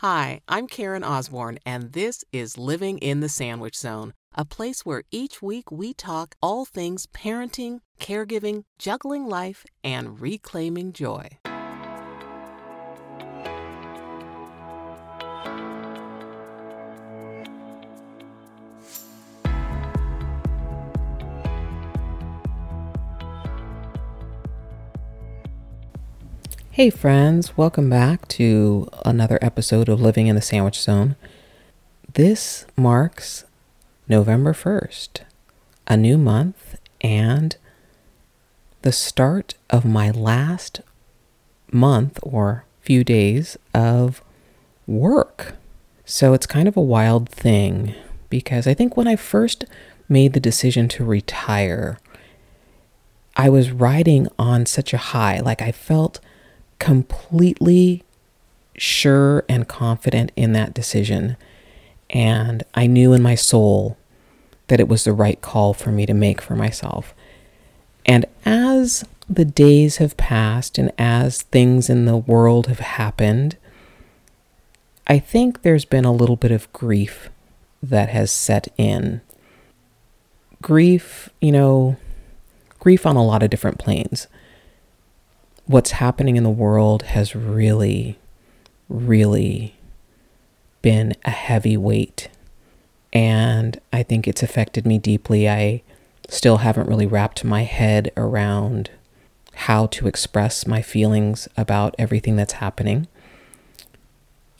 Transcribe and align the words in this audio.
Hi, 0.00 0.42
I'm 0.46 0.68
Karen 0.68 1.02
Osborne, 1.02 1.58
and 1.66 1.92
this 1.92 2.24
is 2.32 2.56
Living 2.56 2.98
in 2.98 3.18
the 3.18 3.28
Sandwich 3.28 3.76
Zone, 3.76 4.14
a 4.32 4.44
place 4.44 4.86
where 4.86 5.02
each 5.10 5.42
week 5.42 5.72
we 5.72 5.92
talk 5.92 6.36
all 6.40 6.64
things 6.64 7.08
parenting, 7.08 7.80
caregiving, 7.98 8.62
juggling 8.78 9.26
life, 9.28 9.66
and 9.82 10.20
reclaiming 10.20 10.92
joy. 10.92 11.30
Hey, 26.78 26.90
friends, 26.90 27.56
welcome 27.56 27.90
back 27.90 28.28
to 28.28 28.88
another 29.04 29.40
episode 29.42 29.88
of 29.88 30.00
Living 30.00 30.28
in 30.28 30.36
the 30.36 30.40
Sandwich 30.40 30.80
Zone. 30.80 31.16
This 32.14 32.66
marks 32.76 33.44
November 34.06 34.52
1st, 34.52 35.22
a 35.88 35.96
new 35.96 36.16
month, 36.16 36.78
and 37.00 37.56
the 38.82 38.92
start 38.92 39.54
of 39.70 39.84
my 39.84 40.12
last 40.12 40.80
month 41.72 42.20
or 42.22 42.64
few 42.80 43.02
days 43.02 43.58
of 43.74 44.22
work. 44.86 45.56
So 46.04 46.32
it's 46.32 46.46
kind 46.46 46.68
of 46.68 46.76
a 46.76 46.80
wild 46.80 47.28
thing 47.28 47.92
because 48.30 48.68
I 48.68 48.74
think 48.74 48.96
when 48.96 49.08
I 49.08 49.16
first 49.16 49.64
made 50.08 50.32
the 50.32 50.38
decision 50.38 50.86
to 50.90 51.04
retire, 51.04 51.98
I 53.36 53.48
was 53.48 53.72
riding 53.72 54.28
on 54.38 54.64
such 54.64 54.94
a 54.94 54.98
high. 54.98 55.40
Like 55.40 55.60
I 55.60 55.72
felt 55.72 56.20
completely 56.78 58.04
sure 58.76 59.44
and 59.48 59.68
confident 59.68 60.32
in 60.36 60.52
that 60.52 60.74
decision. 60.74 61.36
And 62.10 62.62
I 62.74 62.86
knew 62.86 63.12
in 63.12 63.22
my 63.22 63.34
soul 63.34 63.96
that 64.68 64.80
it 64.80 64.88
was 64.88 65.04
the 65.04 65.12
right 65.12 65.40
call 65.40 65.74
for 65.74 65.90
me 65.90 66.06
to 66.06 66.14
make 66.14 66.40
for 66.40 66.54
myself. 66.54 67.14
And 68.06 68.26
as 68.44 69.04
the 69.28 69.44
days 69.44 69.98
have 69.98 70.16
passed 70.16 70.78
and 70.78 70.92
as 70.98 71.42
things 71.42 71.90
in 71.90 72.06
the 72.06 72.16
world 72.16 72.66
have 72.66 72.78
happened, 72.78 73.56
I 75.06 75.18
think 75.18 75.62
there's 75.62 75.84
been 75.84 76.04
a 76.04 76.12
little 76.12 76.36
bit 76.36 76.50
of 76.50 76.72
grief 76.72 77.30
that 77.82 78.08
has 78.10 78.30
set 78.30 78.68
in. 78.76 79.20
Grief, 80.60 81.28
you 81.40 81.52
know, 81.52 81.96
grief 82.78 83.06
on 83.06 83.16
a 83.16 83.24
lot 83.24 83.42
of 83.42 83.50
different 83.50 83.78
planes 83.78 84.26
what's 85.68 85.92
happening 85.92 86.36
in 86.36 86.44
the 86.44 86.50
world 86.50 87.02
has 87.02 87.36
really, 87.36 88.18
really 88.88 89.76
been 90.80 91.14
a 91.26 91.30
heavy 91.30 91.76
weight. 91.76 92.30
And 93.12 93.78
I 93.92 94.02
think 94.02 94.26
it's 94.26 94.42
affected 94.42 94.86
me 94.86 94.98
deeply. 94.98 95.48
I 95.48 95.82
still 96.26 96.58
haven't 96.58 96.88
really 96.88 97.06
wrapped 97.06 97.44
my 97.44 97.64
head 97.64 98.10
around 98.16 98.90
how 99.54 99.86
to 99.86 100.06
express 100.06 100.66
my 100.66 100.80
feelings 100.80 101.48
about 101.54 101.94
everything 101.98 102.36
that's 102.36 102.54
happening. 102.54 103.06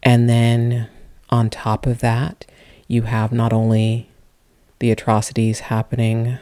And 0.03 0.28
then 0.28 0.89
on 1.31 1.48
top 1.48 1.87
of 1.87 2.00
that, 2.00 2.45
you 2.87 3.03
have 3.03 3.33
not 3.33 3.53
only 3.53 4.11
the 4.78 4.91
atrocities 4.91 5.61
happening 5.61 6.39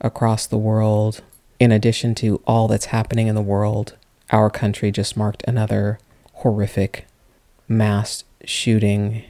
across 0.00 0.46
the 0.46 0.58
world, 0.58 1.22
in 1.60 1.70
addition 1.70 2.14
to 2.16 2.42
all 2.46 2.66
that's 2.66 2.86
happening 2.86 3.28
in 3.28 3.34
the 3.36 3.42
world 3.42 3.96
our 4.30 4.50
country 4.50 4.90
just 4.90 5.16
marked 5.16 5.42
another 5.46 5.98
horrific 6.34 7.06
mass 7.66 8.24
shooting 8.44 9.24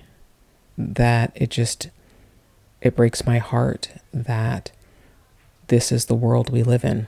that 0.77 1.33
it 1.35 1.51
just 1.51 1.91
it 2.81 2.95
breaks 2.95 3.27
my 3.27 3.39
heart 3.39 3.91
that 4.13 4.71
this 5.67 5.91
is 5.91 6.07
the 6.07 6.15
world 6.15 6.51
we 6.51 6.63
live 6.63 6.85
in. 6.85 7.07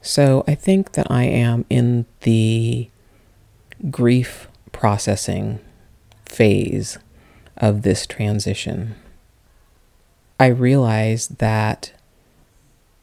So 0.00 0.44
I 0.46 0.54
think 0.54 0.92
that 0.92 1.10
I 1.10 1.24
am 1.24 1.64
in 1.68 2.06
the 2.20 2.88
grief 3.90 4.48
processing 4.70 5.58
phase 6.24 6.98
of 7.56 7.82
this 7.82 8.06
transition. 8.06 8.94
I 10.38 10.46
realize 10.46 11.28
that 11.28 11.92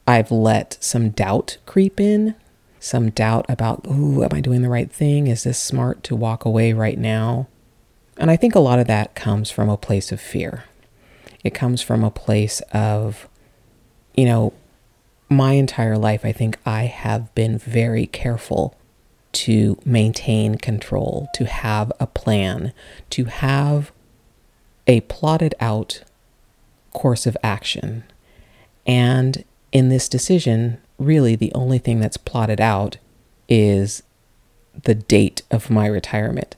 I've 0.07 0.31
let 0.31 0.77
some 0.79 1.09
doubt 1.09 1.57
creep 1.65 1.99
in 1.99 2.35
some 2.85 3.09
doubt 3.09 3.45
about, 3.49 3.85
ooh, 3.87 4.23
am 4.23 4.29
I 4.31 4.41
doing 4.41 4.61
the 4.61 4.69
right 4.69 4.91
thing? 4.91 5.27
Is 5.27 5.43
this 5.43 5.57
smart 5.57 6.03
to 6.03 6.15
walk 6.15 6.45
away 6.45 6.71
right 6.71 6.97
now? 6.97 7.47
And 8.17 8.29
I 8.29 8.35
think 8.35 8.53
a 8.53 8.59
lot 8.59 8.79
of 8.79 8.87
that 8.87 9.15
comes 9.15 9.49
from 9.49 9.69
a 9.69 9.77
place 9.77 10.11
of 10.11 10.21
fear. 10.21 10.65
It 11.43 11.53
comes 11.53 11.81
from 11.81 12.03
a 12.03 12.11
place 12.11 12.61
of, 12.71 13.27
you 14.13 14.25
know, 14.25 14.53
my 15.29 15.53
entire 15.53 15.97
life, 15.97 16.23
I 16.23 16.31
think 16.31 16.59
I 16.65 16.83
have 16.83 17.33
been 17.33 17.57
very 17.57 18.05
careful 18.05 18.75
to 19.33 19.79
maintain 19.83 20.55
control, 20.55 21.27
to 21.33 21.45
have 21.45 21.91
a 21.99 22.05
plan, 22.05 22.71
to 23.09 23.25
have 23.25 23.91
a 24.85 25.01
plotted 25.01 25.55
out 25.59 26.03
course 26.93 27.25
of 27.25 27.35
action. 27.43 28.03
And 28.85 29.43
in 29.71 29.89
this 29.89 30.07
decision, 30.07 30.79
really 30.97 31.35
the 31.35 31.53
only 31.53 31.77
thing 31.77 31.99
that's 31.99 32.17
plotted 32.17 32.61
out 32.61 32.97
is 33.47 34.03
the 34.83 34.95
date 34.95 35.41
of 35.51 35.69
my 35.69 35.87
retirement. 35.87 36.55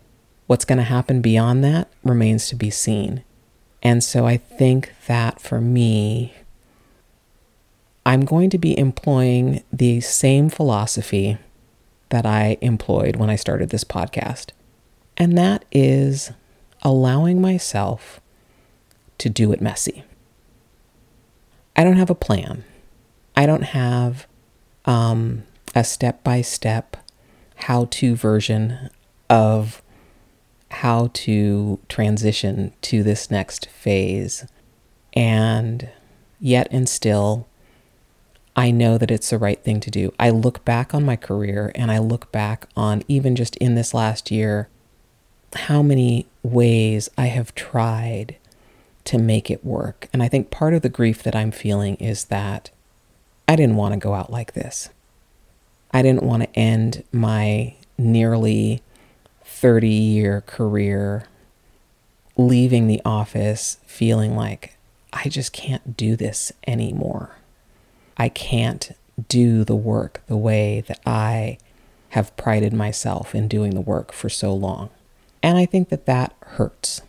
What's 0.47 0.65
going 0.65 0.77
to 0.77 0.83
happen 0.83 1.21
beyond 1.21 1.63
that 1.63 1.89
remains 2.03 2.47
to 2.49 2.55
be 2.55 2.69
seen. 2.69 3.23
And 3.83 4.03
so 4.03 4.25
I 4.25 4.37
think 4.37 4.93
that 5.07 5.41
for 5.41 5.61
me, 5.61 6.33
I'm 8.05 8.21
going 8.21 8.49
to 8.51 8.57
be 8.57 8.77
employing 8.77 9.63
the 9.71 9.99
same 9.99 10.49
philosophy 10.49 11.37
that 12.09 12.25
I 12.25 12.57
employed 12.61 13.17
when 13.17 13.29
I 13.29 13.35
started 13.35 13.69
this 13.69 13.83
podcast. 13.83 14.51
And 15.17 15.37
that 15.37 15.65
is 15.71 16.31
allowing 16.83 17.41
myself 17.41 18.21
to 19.17 19.29
do 19.29 19.51
it 19.51 19.61
messy. 19.61 20.03
I 21.75 21.83
don't 21.83 21.97
have 21.97 22.09
a 22.09 22.15
plan. 22.15 22.63
I 23.37 23.45
don't 23.45 23.65
have 23.65 24.25
um, 24.85 25.43
a 25.75 25.83
step 25.83 26.23
by 26.23 26.41
step 26.41 26.97
how 27.55 27.85
to 27.91 28.15
version 28.15 28.89
of 29.29 29.83
how 30.71 31.11
to 31.13 31.79
transition 31.87 32.73
to 32.81 33.03
this 33.03 33.29
next 33.29 33.67
phase. 33.67 34.47
And 35.13 35.89
yet, 36.39 36.67
and 36.71 36.89
still, 36.89 37.47
I 38.55 38.71
know 38.71 38.97
that 38.97 39.11
it's 39.11 39.29
the 39.29 39.37
right 39.37 39.63
thing 39.63 39.81
to 39.81 39.91
do. 39.91 40.11
I 40.19 40.31
look 40.31 40.65
back 40.65 40.95
on 40.95 41.05
my 41.05 41.15
career 41.15 41.71
and 41.75 41.91
I 41.91 41.99
look 41.99 42.31
back 42.31 42.67
on 42.75 43.03
even 43.07 43.35
just 43.35 43.55
in 43.57 43.75
this 43.75 43.93
last 43.93 44.31
year 44.31 44.67
how 45.53 45.83
many 45.83 46.25
ways 46.41 47.07
I 47.19 47.27
have 47.27 47.53
tried 47.53 48.37
to 49.05 49.19
make 49.19 49.51
it 49.51 49.63
work. 49.63 50.09
And 50.11 50.23
I 50.23 50.27
think 50.27 50.49
part 50.49 50.73
of 50.73 50.81
the 50.81 50.89
grief 50.89 51.21
that 51.21 51.35
I'm 51.35 51.51
feeling 51.51 51.97
is 51.97 52.25
that 52.25 52.71
I 53.47 53.55
didn't 53.55 53.75
want 53.75 53.93
to 53.93 53.99
go 53.99 54.13
out 54.13 54.31
like 54.31 54.53
this. 54.53 54.89
I 55.91 56.01
didn't 56.01 56.23
want 56.23 56.43
to 56.43 56.59
end 56.59 57.03
my 57.11 57.75
nearly 57.97 58.81
30 59.43 59.89
year 59.89 60.41
career 60.41 61.25
leaving 62.35 62.87
the 62.87 63.01
office 63.03 63.77
feeling 63.85 64.35
like 64.35 64.77
I 65.11 65.29
just 65.29 65.53
can't 65.53 65.97
do 65.97 66.15
this 66.15 66.51
anymore. 66.67 67.31
I 68.17 68.29
can't 68.29 68.91
do 69.29 69.63
the 69.63 69.75
work 69.75 70.21
the 70.27 70.37
way 70.37 70.83
that 70.87 70.99
I 71.05 71.57
have 72.09 72.35
prided 72.37 72.73
myself 72.73 73.33
in 73.33 73.47
doing 73.47 73.71
the 73.71 73.81
work 73.81 74.11
for 74.11 74.29
so 74.29 74.53
long. 74.53 74.89
And 75.41 75.57
I 75.57 75.65
think 75.65 75.89
that 75.89 76.05
that 76.05 76.35
hurts. 76.41 77.01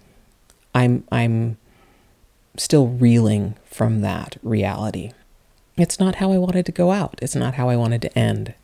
I'm 0.74 1.04
I'm 1.10 1.58
still 2.56 2.88
reeling 2.88 3.56
from 3.64 4.00
that 4.00 4.36
reality. 4.42 5.12
It's 5.78 6.00
not 6.00 6.16
how 6.16 6.32
I 6.32 6.38
wanted 6.38 6.66
to 6.66 6.72
go 6.72 6.90
out. 6.90 7.18
It's 7.22 7.36
not 7.36 7.54
how 7.54 7.68
I 7.68 7.76
wanted 7.76 8.02
to 8.02 8.18
end. 8.18 8.54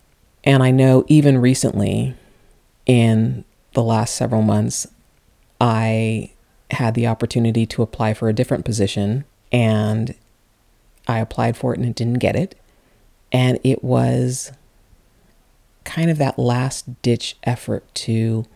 And 0.42 0.62
I 0.62 0.70
know 0.70 1.04
even 1.08 1.38
recently, 1.38 2.14
in 2.86 3.44
the 3.72 3.82
last 3.82 4.14
several 4.14 4.42
months, 4.42 4.86
I 5.60 6.32
had 6.70 6.94
the 6.94 7.06
opportunity 7.06 7.66
to 7.66 7.82
apply 7.82 8.14
for 8.14 8.28
a 8.28 8.32
different 8.32 8.64
position 8.64 9.24
and 9.52 10.14
I 11.06 11.18
applied 11.18 11.56
for 11.56 11.72
it 11.72 11.80
and 11.80 11.94
didn't 11.94 12.18
get 12.18 12.36
it. 12.36 12.58
And 13.32 13.58
it 13.62 13.84
was 13.84 14.52
kind 15.84 16.10
of 16.10 16.18
that 16.18 16.38
last 16.38 17.02
ditch 17.02 17.36
effort 17.44 17.94
to 17.94 18.46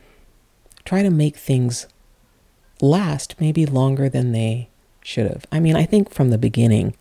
try 0.84 1.02
to 1.02 1.11
make 1.11 1.37
things 1.37 1.87
last 2.81 3.34
maybe 3.38 3.66
longer 3.66 4.08
than 4.08 4.32
they 4.32 4.69
should 5.02 5.26
have. 5.26 5.46
I 5.52 5.61
mean, 5.61 5.76
I 5.76 5.84
think 5.84 6.11
from 6.11 6.31
the 6.31 6.38
beginning, 6.38 6.96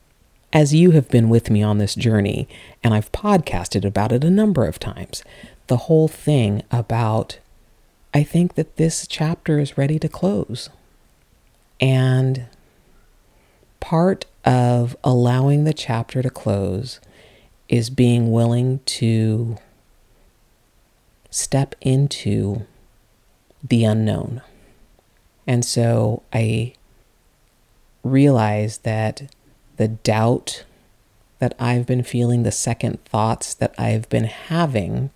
as 0.57 0.73
you 0.73 0.89
have 0.89 1.07
been 1.09 1.29
with 1.29 1.51
me 1.51 1.61
on 1.61 1.77
this 1.77 1.93
journey, 1.93 2.47
and 2.83 2.91
I've 2.91 3.11
podcasted 3.11 3.85
about 3.85 4.11
it 4.11 4.23
a 4.23 4.29
number 4.31 4.65
of 4.65 4.79
times, 4.79 5.23
the 5.67 5.77
whole 5.77 6.07
thing 6.07 6.63
about 6.71 7.37
I 8.11 8.23
think 8.23 8.55
that 8.55 8.77
this 8.77 9.05
chapter 9.05 9.59
is 9.59 9.77
ready 9.77 9.99
to 9.99 10.09
close. 10.09 10.71
And 11.79 12.47
part 13.79 14.25
of 14.45 14.97
allowing 15.03 15.63
the 15.63 15.75
chapter 15.75 16.23
to 16.23 16.29
close 16.31 16.99
is 17.69 17.91
being 17.91 18.31
willing 18.31 18.79
to 18.85 19.57
step 21.29 21.75
into 21.81 22.65
the 23.63 23.83
unknown. 23.83 24.41
And 25.45 25.63
so 25.63 26.23
I 26.33 26.73
realize 28.03 28.79
that 28.79 29.29
the 29.77 29.87
doubt 29.87 30.65
that 31.39 31.55
I've 31.59 31.85
been 31.85 32.03
feeling, 32.03 32.43
the 32.43 32.51
second 32.51 33.03
thoughts 33.05 33.53
that 33.53 33.73
I've 33.77 34.09
been 34.09 34.25
having, 34.25 35.11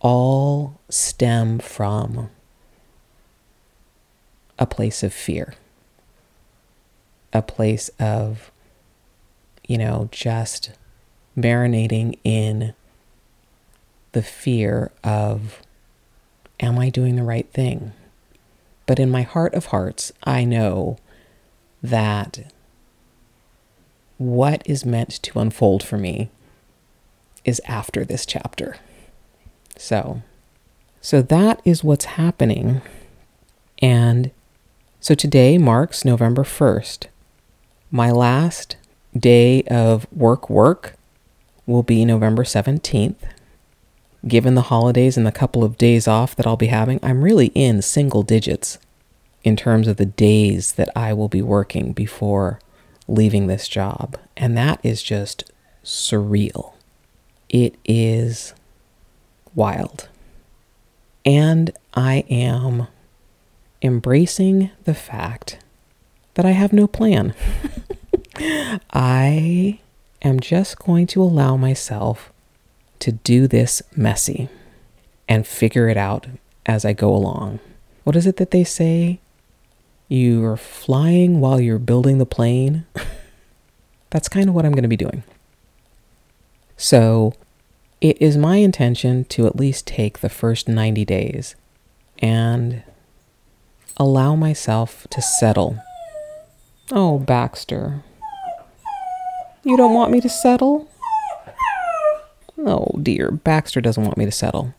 all 0.00 0.80
stem 0.88 1.58
from 1.58 2.28
a 4.58 4.66
place 4.66 5.02
of 5.02 5.12
fear, 5.12 5.54
a 7.32 7.42
place 7.42 7.88
of, 7.98 8.50
you 9.66 9.78
know, 9.78 10.08
just 10.12 10.72
marinating 11.36 12.18
in 12.24 12.74
the 14.12 14.22
fear 14.22 14.92
of, 15.02 15.62
am 16.60 16.78
I 16.78 16.90
doing 16.90 17.16
the 17.16 17.24
right 17.24 17.50
thing? 17.50 17.92
But 18.86 18.98
in 18.98 19.10
my 19.10 19.22
heart 19.22 19.54
of 19.54 19.66
hearts, 19.66 20.12
I 20.24 20.44
know 20.44 20.98
that 21.82 22.52
what 24.18 24.62
is 24.64 24.84
meant 24.84 25.10
to 25.22 25.38
unfold 25.38 25.82
for 25.82 25.98
me 25.98 26.30
is 27.44 27.60
after 27.66 28.04
this 28.04 28.24
chapter. 28.24 28.76
So, 29.76 30.22
so 31.00 31.20
that 31.22 31.60
is 31.64 31.84
what's 31.84 32.04
happening. 32.04 32.80
And 33.80 34.30
so 35.00 35.14
today 35.14 35.58
marks 35.58 36.04
November 36.04 36.44
1st. 36.44 37.06
My 37.90 38.10
last 38.10 38.76
day 39.16 39.62
of 39.64 40.06
work 40.12 40.48
work 40.48 40.94
will 41.66 41.82
be 41.82 42.04
November 42.04 42.44
17th. 42.44 43.16
Given 44.26 44.54
the 44.54 44.62
holidays 44.62 45.18
and 45.18 45.26
the 45.26 45.32
couple 45.32 45.62
of 45.62 45.76
days 45.76 46.08
off 46.08 46.34
that 46.36 46.46
I'll 46.46 46.56
be 46.56 46.68
having, 46.68 46.98
I'm 47.02 47.22
really 47.22 47.48
in 47.48 47.82
single 47.82 48.22
digits 48.22 48.78
in 49.42 49.56
terms 49.56 49.86
of 49.86 49.98
the 49.98 50.06
days 50.06 50.72
that 50.72 50.88
I 50.96 51.12
will 51.12 51.28
be 51.28 51.42
working 51.42 51.92
before 51.92 52.58
leaving 53.08 53.46
this 53.46 53.68
job. 53.68 54.18
And 54.36 54.56
that 54.56 54.80
is 54.82 55.02
just 55.02 55.50
surreal. 55.84 56.74
It 57.48 57.76
is 57.84 58.54
wild. 59.54 60.08
And 61.24 61.70
I 61.94 62.24
am 62.28 62.88
embracing 63.82 64.70
the 64.84 64.94
fact 64.94 65.58
that 66.34 66.44
I 66.44 66.50
have 66.50 66.72
no 66.72 66.86
plan. 66.86 67.34
I 68.92 69.80
am 70.22 70.40
just 70.40 70.78
going 70.78 71.06
to 71.08 71.22
allow 71.22 71.56
myself 71.56 72.32
to 73.00 73.12
do 73.12 73.46
this 73.46 73.82
messy 73.94 74.48
and 75.28 75.46
figure 75.46 75.88
it 75.88 75.96
out 75.96 76.26
as 76.66 76.84
I 76.84 76.92
go 76.92 77.14
along. 77.14 77.60
What 78.04 78.16
is 78.16 78.26
it 78.26 78.36
that 78.36 78.50
they 78.50 78.64
say? 78.64 79.20
You're 80.08 80.56
flying 80.56 81.40
while 81.40 81.60
you're 81.60 81.78
building 81.78 82.18
the 82.18 82.26
plane. 82.26 82.86
That's 84.10 84.28
kind 84.28 84.48
of 84.48 84.54
what 84.54 84.64
I'm 84.64 84.72
going 84.72 84.82
to 84.82 84.88
be 84.88 84.96
doing. 84.96 85.24
So, 86.76 87.34
it 88.00 88.20
is 88.20 88.36
my 88.36 88.56
intention 88.56 89.24
to 89.26 89.46
at 89.46 89.56
least 89.56 89.86
take 89.86 90.18
the 90.18 90.28
first 90.28 90.68
90 90.68 91.04
days 91.04 91.56
and 92.18 92.82
allow 93.96 94.34
myself 94.34 95.06
to 95.10 95.22
settle. 95.22 95.78
Oh, 96.92 97.18
Baxter. 97.18 98.02
You 99.62 99.76
don't 99.76 99.94
want 99.94 100.12
me 100.12 100.20
to 100.20 100.28
settle? 100.28 100.88
Oh 102.58 102.88
dear, 103.02 103.30
Baxter 103.30 103.80
doesn't 103.80 104.04
want 104.04 104.16
me 104.16 104.24
to 104.24 104.30
settle. 104.30 104.74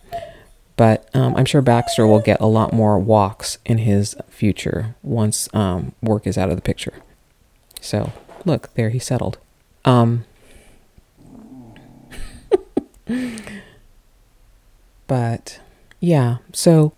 But 0.76 1.10
um, 1.16 1.36
I'm 1.36 1.46
sure 1.46 1.62
Baxter 1.62 2.06
will 2.06 2.20
get 2.20 2.42
a 2.42 2.48
lot 2.48 2.74
more 2.74 3.00
walks 3.00 3.58
in 3.66 3.78
his 3.80 4.16
future 4.30 4.96
once 5.04 5.48
um, 5.54 5.94
work 6.02 6.28
is 6.28 6.38
out 6.38 6.50
of 6.50 6.58
the 6.58 6.62
picture. 6.62 6.94
So, 7.80 8.12
look, 8.44 8.74
there 8.74 8.90
he 8.90 9.00
settled. 9.00 9.38
Um, 9.86 10.26
but 15.08 15.62
yeah, 16.00 16.38
so 16.52 16.94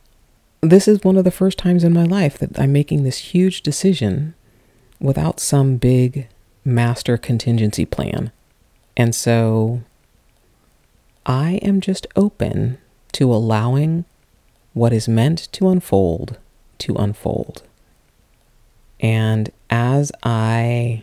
this 0.61 0.87
is 0.87 1.03
one 1.03 1.17
of 1.17 1.23
the 1.23 1.31
first 1.31 1.57
times 1.57 1.83
in 1.83 1.93
my 1.93 2.03
life 2.03 2.37
that 2.39 2.59
I'm 2.59 2.71
making 2.71 3.03
this 3.03 3.17
huge 3.17 3.61
decision 3.61 4.33
without 4.99 5.39
some 5.39 5.77
big 5.77 6.27
master 6.65 7.17
contingency 7.17 7.85
plan. 7.85 8.31
And 8.95 9.13
so 9.13 9.81
I 11.25 11.59
am 11.61 11.81
just 11.81 12.07
open 12.15 12.79
to 13.17 13.33
allowing 13.33 14.05
what 14.73 14.93
is 14.93 15.07
meant 15.07 15.51
to 15.51 15.69
unfold 15.69 16.37
to 16.77 16.93
unfold. 16.97 17.63
And 18.99 19.51
as 19.71 20.11
I 20.21 21.01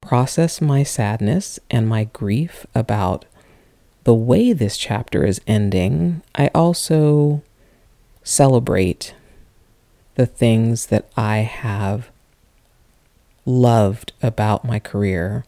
process 0.00 0.60
my 0.60 0.84
sadness 0.84 1.58
and 1.68 1.88
my 1.88 2.04
grief 2.04 2.64
about 2.76 3.24
the 4.04 4.14
way 4.14 4.52
this 4.52 4.76
chapter 4.76 5.24
is 5.24 5.40
ending, 5.48 6.22
I 6.36 6.48
also 6.54 7.42
celebrate 8.22 9.12
the 10.14 10.26
things 10.26 10.86
that 10.86 11.10
I 11.16 11.38
have 11.38 12.08
loved 13.44 14.12
about 14.22 14.64
my 14.64 14.78
career, 14.78 15.44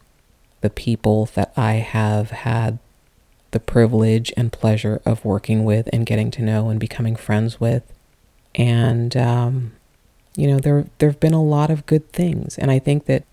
the 0.60 0.70
people 0.70 1.26
that 1.36 1.52
I 1.56 1.74
have 1.74 2.32
had 2.32 2.80
the 3.52 3.60
privilege 3.60 4.32
and 4.36 4.52
pleasure 4.52 5.00
of 5.06 5.24
working 5.24 5.64
with 5.64 5.88
and 5.92 6.04
getting 6.04 6.30
to 6.32 6.42
know 6.42 6.68
and 6.68 6.80
becoming 6.80 7.16
friends 7.16 7.60
with. 7.60 7.82
And, 8.54 9.16
um, 9.16 9.72
you 10.36 10.48
know, 10.48 10.58
there, 10.58 10.86
there 10.98 11.08
have 11.08 11.20
been 11.20 11.34
a 11.34 11.42
lot 11.42 11.70
of 11.70 11.86
good 11.86 12.10
things. 12.12 12.58
And 12.58 12.70
I 12.70 12.78
think 12.78 13.06
that 13.06 13.24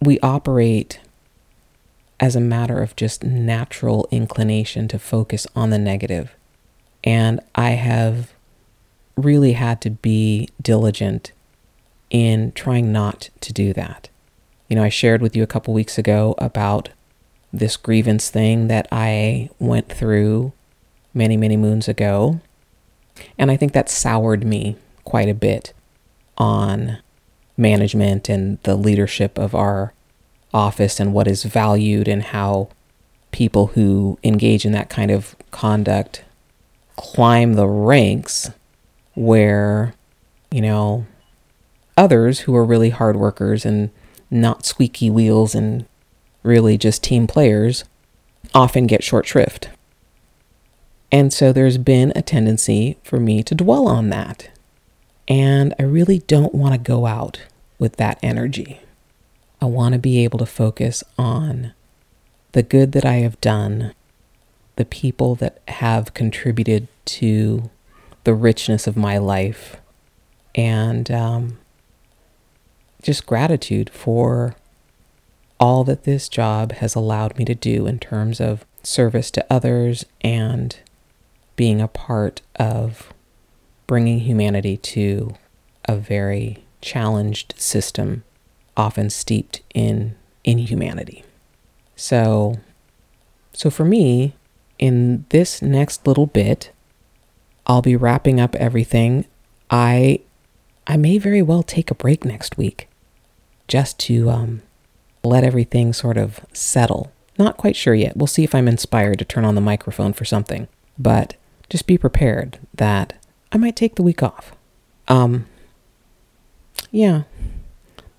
we 0.00 0.20
operate 0.20 1.00
as 2.20 2.36
a 2.36 2.40
matter 2.40 2.82
of 2.82 2.96
just 2.96 3.24
natural 3.24 4.06
inclination 4.10 4.88
to 4.88 4.98
focus 4.98 5.46
on 5.56 5.70
the 5.70 5.78
negative. 5.78 6.34
And 7.04 7.40
I 7.54 7.70
have 7.70 8.32
really 9.16 9.52
had 9.52 9.80
to 9.82 9.90
be 9.90 10.48
diligent 10.60 11.32
in 12.10 12.52
trying 12.52 12.92
not 12.92 13.30
to 13.40 13.52
do 13.52 13.72
that. 13.72 14.08
You 14.68 14.76
know, 14.76 14.82
I 14.82 14.88
shared 14.88 15.22
with 15.22 15.36
you 15.36 15.42
a 15.42 15.46
couple 15.46 15.72
weeks 15.72 15.98
ago 15.98 16.34
about 16.38 16.90
this 17.52 17.76
grievance 17.76 18.30
thing 18.30 18.68
that 18.68 18.86
I 18.90 19.50
went 19.58 19.88
through 19.88 20.52
many, 21.14 21.36
many 21.36 21.56
moons 21.56 21.88
ago. 21.88 22.40
And 23.38 23.50
I 23.50 23.56
think 23.56 23.72
that 23.72 23.88
soured 23.88 24.44
me 24.44 24.76
quite 25.04 25.28
a 25.28 25.34
bit 25.34 25.72
on 26.36 26.98
management 27.56 28.28
and 28.28 28.58
the 28.64 28.76
leadership 28.76 29.38
of 29.38 29.54
our 29.54 29.94
office 30.52 31.00
and 31.00 31.12
what 31.12 31.26
is 31.26 31.44
valued 31.44 32.08
and 32.08 32.22
how 32.22 32.68
people 33.30 33.68
who 33.68 34.18
engage 34.22 34.64
in 34.64 34.72
that 34.72 34.90
kind 34.90 35.10
of 35.10 35.34
conduct 35.50 36.24
climb 36.96 37.54
the 37.54 37.66
ranks 37.66 38.50
where, 39.14 39.94
you 40.50 40.60
know, 40.60 41.06
others 41.96 42.40
who 42.40 42.54
are 42.54 42.64
really 42.64 42.90
hard 42.90 43.16
workers 43.16 43.64
and 43.64 43.90
not 44.30 44.66
squeaky 44.66 45.10
wheels 45.10 45.54
and 45.54 45.86
really 46.46 46.78
just 46.78 47.02
team 47.02 47.26
players, 47.26 47.84
often 48.54 48.86
get 48.86 49.04
short 49.04 49.26
shrift. 49.26 49.68
And 51.12 51.32
so 51.32 51.52
there's 51.52 51.78
been 51.78 52.12
a 52.16 52.22
tendency 52.22 52.96
for 53.04 53.20
me 53.20 53.42
to 53.42 53.54
dwell 53.54 53.86
on 53.88 54.08
that. 54.10 54.50
And 55.28 55.74
I 55.78 55.82
really 55.82 56.20
don't 56.20 56.54
want 56.54 56.74
to 56.74 56.78
go 56.78 57.06
out 57.06 57.42
with 57.78 57.96
that 57.96 58.18
energy. 58.22 58.80
I 59.60 59.66
want 59.66 59.92
to 59.94 59.98
be 59.98 60.22
able 60.24 60.38
to 60.38 60.46
focus 60.46 61.02
on 61.18 61.72
the 62.52 62.62
good 62.62 62.92
that 62.92 63.04
I 63.04 63.16
have 63.16 63.40
done, 63.40 63.94
the 64.76 64.84
people 64.84 65.34
that 65.36 65.60
have 65.68 66.14
contributed 66.14 66.88
to 67.06 67.70
the 68.24 68.34
richness 68.34 68.86
of 68.86 68.96
my 68.96 69.18
life, 69.18 69.76
and 70.54 71.10
um, 71.10 71.58
just 73.02 73.26
gratitude 73.26 73.90
for 73.90 74.56
all 75.58 75.84
that 75.84 76.04
this 76.04 76.28
job 76.28 76.72
has 76.72 76.94
allowed 76.94 77.38
me 77.38 77.44
to 77.44 77.54
do 77.54 77.86
in 77.86 77.98
terms 77.98 78.40
of 78.40 78.64
service 78.82 79.30
to 79.32 79.46
others 79.50 80.04
and 80.20 80.78
being 81.56 81.80
a 81.80 81.88
part 81.88 82.42
of 82.56 83.12
bringing 83.86 84.20
humanity 84.20 84.76
to 84.76 85.34
a 85.86 85.96
very 85.96 86.64
challenged 86.80 87.54
system, 87.56 88.24
often 88.76 89.08
steeped 89.10 89.62
in 89.74 90.14
inhumanity. 90.44 91.24
So, 91.94 92.58
so 93.52 93.70
for 93.70 93.84
me, 93.84 94.34
in 94.78 95.24
this 95.30 95.62
next 95.62 96.06
little 96.06 96.26
bit, 96.26 96.70
I'll 97.66 97.82
be 97.82 97.96
wrapping 97.96 98.38
up 98.38 98.54
everything. 98.56 99.24
I 99.70 100.20
I 100.86 100.96
may 100.96 101.18
very 101.18 101.42
well 101.42 101.64
take 101.64 101.90
a 101.90 101.96
break 101.96 102.24
next 102.24 102.56
week 102.56 102.88
just 103.66 103.98
to 104.00 104.30
um, 104.30 104.62
let 105.28 105.44
everything 105.44 105.92
sort 105.92 106.16
of 106.16 106.40
settle. 106.52 107.12
Not 107.38 107.56
quite 107.56 107.76
sure 107.76 107.94
yet. 107.94 108.16
We'll 108.16 108.26
see 108.26 108.44
if 108.44 108.54
I'm 108.54 108.68
inspired 108.68 109.18
to 109.18 109.24
turn 109.24 109.44
on 109.44 109.54
the 109.54 109.60
microphone 109.60 110.12
for 110.12 110.24
something. 110.24 110.68
But 110.98 111.36
just 111.68 111.86
be 111.86 111.98
prepared 111.98 112.58
that 112.74 113.14
I 113.52 113.58
might 113.58 113.76
take 113.76 113.96
the 113.96 114.02
week 114.02 114.22
off. 114.22 114.52
Um 115.08 115.46
yeah. 116.90 117.22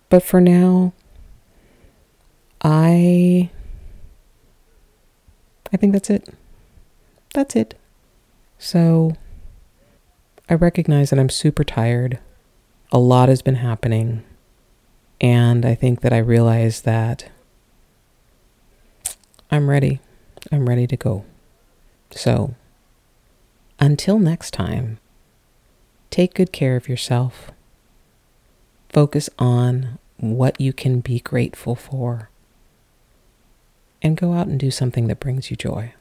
But 0.09 0.23
for 0.23 0.39
now 0.39 0.93
I 2.61 3.49
I 5.73 5.77
think 5.77 5.93
that's 5.93 6.09
it. 6.09 6.29
That's 7.33 7.55
it. 7.55 7.75
So 8.57 9.15
I 10.49 10.53
recognize 10.53 11.09
that 11.09 11.19
I'm 11.19 11.29
super 11.29 11.63
tired. 11.63 12.19
A 12.91 12.99
lot 12.99 13.29
has 13.29 13.41
been 13.41 13.55
happening. 13.55 14.23
And 15.19 15.65
I 15.65 15.75
think 15.75 16.01
that 16.01 16.13
I 16.13 16.19
realize 16.19 16.81
that 16.81 17.29
I'm 19.49 19.69
ready. 19.69 19.99
I'm 20.51 20.67
ready 20.67 20.87
to 20.87 20.97
go. 20.97 21.25
So, 22.11 22.55
until 23.79 24.19
next 24.19 24.51
time, 24.51 24.99
take 26.09 26.33
good 26.33 26.51
care 26.51 26.75
of 26.75 26.87
yourself. 26.87 27.51
Focus 28.89 29.29
on 29.39 29.97
what 30.17 30.59
you 30.59 30.73
can 30.73 30.99
be 30.99 31.19
grateful 31.19 31.75
for. 31.75 32.29
And 34.01 34.15
go 34.15 34.33
out 34.33 34.47
and 34.47 34.59
do 34.59 34.69
something 34.71 35.07
that 35.07 35.19
brings 35.19 35.49
you 35.49 35.57
joy. 35.57 35.93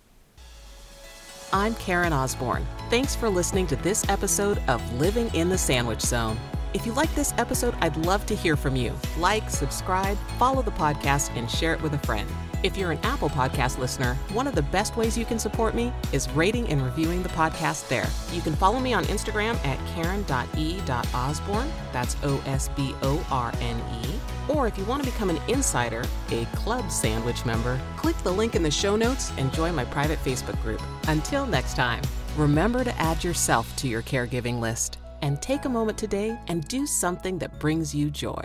I'm 1.53 1.75
Karen 1.77 2.13
Osborne. 2.13 2.67
Thanks 2.91 3.17
for 3.17 3.31
listening 3.31 3.67
to 3.69 3.77
this 3.77 4.07
episode 4.09 4.59
of 4.69 5.01
Living 5.01 5.33
in 5.35 5.49
the 5.49 5.57
Sandwich 5.57 6.01
Zone. 6.01 6.39
If 6.75 6.85
you 6.85 6.93
like 6.93 7.15
this 7.15 7.33
episode, 7.39 7.75
I'd 7.81 7.97
love 7.97 8.27
to 8.27 8.35
hear 8.35 8.57
from 8.57 8.77
you. 8.77 8.95
Like, 9.19 9.49
subscribe, 9.49 10.19
follow 10.39 10.63
the 10.63 10.73
podcast, 10.73 11.35
and 11.37 11.51
share 11.51 11.75
it 11.75 11.83
with 11.83 11.95
a 11.95 11.99
friend. 11.99 12.29
If 12.63 12.77
you're 12.77 12.91
an 12.91 12.99
Apple 13.03 13.29
Podcast 13.29 13.79
listener, 13.79 14.15
one 14.33 14.47
of 14.47 14.55
the 14.55 14.63
best 14.63 14.97
ways 14.97 15.17
you 15.17 15.25
can 15.25 15.39
support 15.39 15.75
me 15.75 15.93
is 16.13 16.29
rating 16.31 16.69
and 16.69 16.83
reviewing 16.83 17.23
the 17.23 17.29
podcast 17.29 17.89
there. 17.89 18.09
You 18.33 18.41
can 18.41 18.57
follow 18.57 18.81
me 18.81 18.93
on 18.93 19.05
Instagram 19.05 19.55
at 19.65 19.79
karen.e.osborne. 19.95 21.73
That's 21.93 22.17
O 22.23 22.43
S 22.47 22.69
B 22.71 22.95
O 23.03 23.25
R 23.31 23.53
N 23.61 23.81
E. 24.03 24.09
Or 24.49 24.67
if 24.67 24.77
you 24.79 24.85
want 24.85 25.05
to 25.05 25.11
become 25.11 25.31
an 25.31 25.41
insider, 25.49 26.05
a 26.31 26.45
club 26.47 26.91
sandwich 26.91 27.45
member, 27.45 27.81
click 27.97 28.17
the 28.19 28.33
link 28.33 28.55
in 28.55 28.63
the 28.63 28.71
show 28.71 28.97
notes 28.97 29.33
and 29.39 29.53
join 29.53 29.75
my 29.75 29.85
private 29.85 30.19
Facebook 30.25 30.61
group. 30.63 30.83
Until 31.09 31.47
next 31.47 31.75
time, 31.75 32.03
remember 32.37 32.85
to 32.85 32.99
add 33.01 33.23
yourself 33.23 33.75
to 33.77 33.89
your 33.89 34.03
caregiving 34.03 34.61
list 34.61 34.99
and 35.27 35.43
take 35.43 35.65
a 35.65 35.69
moment 35.69 35.99
today 35.99 36.39
and 36.47 36.69
do 36.69 36.87
something 36.87 37.37
that 37.37 37.59
brings 37.59 37.93
you 37.93 38.11
joy. 38.11 38.45